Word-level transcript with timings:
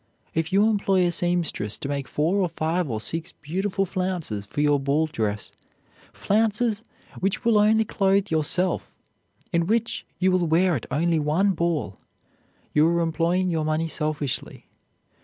If 0.33 0.51
you 0.51 0.67
employ 0.67 1.05
a 1.05 1.11
seamstress 1.11 1.77
to 1.77 1.87
make 1.87 2.07
four 2.07 2.37
or 2.37 2.49
five 2.49 2.89
or 2.89 2.99
six 2.99 3.33
beautiful 3.33 3.85
flounces 3.85 4.47
for 4.47 4.59
your 4.59 4.79
ball 4.79 5.05
dress, 5.05 5.51
flounces 6.11 6.83
which 7.19 7.45
will 7.45 7.59
only 7.59 7.85
clothe 7.85 8.31
yourself, 8.31 8.97
and 9.53 9.69
which 9.69 10.07
you 10.17 10.31
will 10.31 10.47
wear 10.47 10.73
at 10.75 10.87
only 10.89 11.19
one 11.19 11.51
ball, 11.51 11.97
you 12.73 12.87
are 12.87 12.99
employing 12.99 13.51
your 13.51 13.63
money 13.63 13.87
selfishly. 13.87 14.65